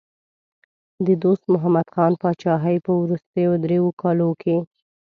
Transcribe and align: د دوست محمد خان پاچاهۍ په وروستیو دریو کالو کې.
د 1.05 1.07
دوست 1.23 1.45
محمد 1.53 1.87
خان 1.93 2.13
پاچاهۍ 2.21 2.77
په 2.85 2.91
وروستیو 3.01 3.51
دریو 3.63 3.87
کالو 4.01 4.29
کې. 4.41 4.57